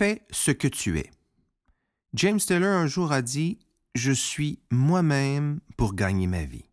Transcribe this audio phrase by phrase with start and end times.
[0.00, 1.10] Fais ce que tu es.
[2.14, 3.58] James Taylor un jour a dit
[3.94, 6.64] Je suis moi-même pour gagner ma vie.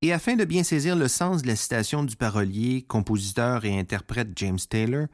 [0.00, 4.30] Et afin de bien saisir le sens de la citation du parolier, compositeur et interprète
[4.34, 5.06] James Taylor,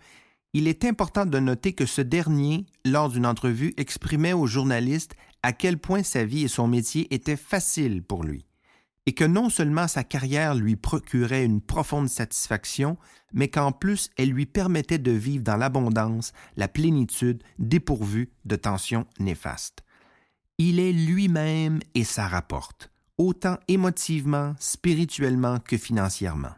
[0.55, 5.53] il est important de noter que ce dernier, lors d'une entrevue, exprimait aux journalistes à
[5.53, 8.47] quel point sa vie et son métier étaient faciles pour lui,
[9.09, 12.99] et que non seulement sa carrière lui procurait une profonde satisfaction,
[13.33, 19.07] mais qu'en plus elle lui permettait de vivre dans l'abondance, la plénitude, dépourvue de tensions
[19.19, 19.83] néfastes.
[20.59, 26.53] Il est lui-même et ça rapporte, autant émotivement, spirituellement que financièrement.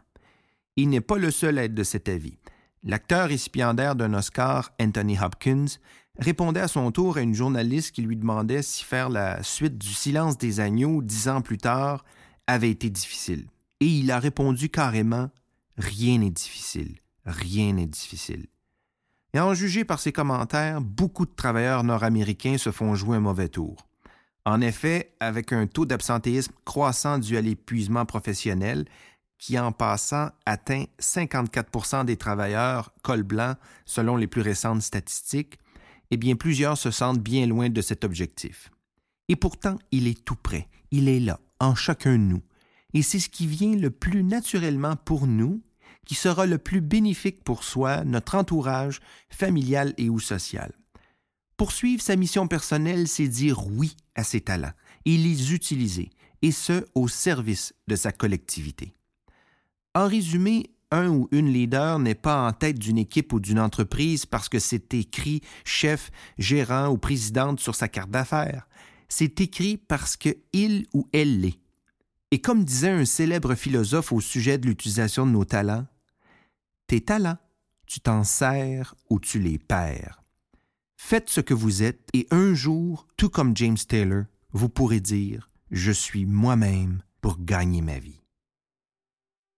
[0.75, 2.37] Il n'est pas le seul à être de cet avis.
[2.83, 5.77] L'acteur récipiendaire d'un Oscar, Anthony Hopkins,
[6.19, 9.93] répondait à son tour à une journaliste qui lui demandait si faire la suite du
[9.93, 12.03] Silence des agneaux dix ans plus tard
[12.51, 13.47] avait été difficile.
[13.79, 15.29] Et il a répondu carrément
[15.77, 18.47] Rien n'est difficile, rien n'est difficile.
[19.33, 23.47] Et en juger par ses commentaires, beaucoup de travailleurs nord-américains se font jouer un mauvais
[23.47, 23.87] tour.
[24.43, 28.85] En effet, avec un taux d'absentéisme croissant dû à l'épuisement professionnel,
[29.37, 35.57] qui en passant atteint 54% des travailleurs col blanc selon les plus récentes statistiques,
[36.11, 38.69] eh bien plusieurs se sentent bien loin de cet objectif.
[39.29, 42.41] Et pourtant, il est tout près, il est là, en chacun de nous.
[42.93, 45.61] Et c'est ce qui vient le plus naturellement pour nous,
[46.05, 50.73] qui sera le plus bénéfique pour soi, notre entourage, familial et ou social.
[51.57, 54.73] Poursuivre sa mission personnelle, c'est dire oui à ses talents
[55.05, 56.09] et les utiliser,
[56.41, 58.93] et ce, au service de sa collectivité.
[59.93, 64.25] En résumé, un ou une leader n'est pas en tête d'une équipe ou d'une entreprise
[64.25, 68.67] parce que c'est écrit chef, gérant ou présidente sur sa carte d'affaires.
[69.07, 71.59] C'est écrit parce que il ou elle l'est.
[72.31, 75.85] Et comme disait un célèbre philosophe au sujet de l'utilisation de nos talents,
[76.87, 77.37] tes talents,
[77.85, 80.23] tu t'en sers ou tu les perds.
[80.95, 85.49] Faites ce que vous êtes et un jour, tout comme James Taylor, vous pourrez dire
[85.71, 88.20] Je suis moi-même pour gagner ma vie.